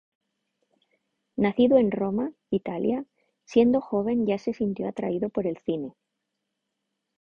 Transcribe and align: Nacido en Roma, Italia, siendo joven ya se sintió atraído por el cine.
Nacido 1.35 1.77
en 1.77 1.91
Roma, 1.91 2.33
Italia, 2.49 3.05
siendo 3.45 3.81
joven 3.81 4.25
ya 4.25 4.39
se 4.39 4.51
sintió 4.51 4.87
atraído 4.89 5.29
por 5.29 5.45
el 5.45 5.57
cine. 5.59 5.93